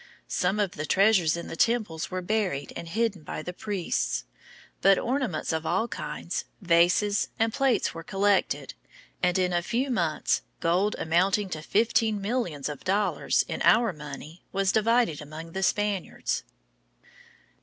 Some 0.27 0.59
of 0.59 0.71
the 0.71 0.87
treasures 0.87 1.37
in 1.37 1.45
the 1.45 1.55
temples 1.55 2.09
were 2.09 2.23
buried 2.23 2.73
and 2.75 2.87
hidden 2.89 3.21
by 3.21 3.43
the 3.43 3.53
priests; 3.53 4.23
but 4.81 4.97
ornaments 4.97 5.53
of 5.53 5.63
all 5.63 5.87
kinds, 5.87 6.45
vases, 6.59 7.29
and 7.37 7.53
plate 7.53 7.93
were 7.93 8.01
collected, 8.01 8.73
and 9.21 9.37
in 9.37 9.53
a 9.53 9.61
few 9.61 9.91
months 9.91 10.41
gold 10.59 10.95
amounting 10.97 11.49
to 11.51 11.61
fifteen 11.61 12.19
millions 12.19 12.67
of 12.67 12.83
dollars 12.83 13.45
in 13.47 13.61
our 13.61 13.93
money 13.93 14.43
was 14.51 14.71
divided 14.71 15.21
among 15.21 15.51
the 15.51 15.61
Spaniards. 15.61 16.43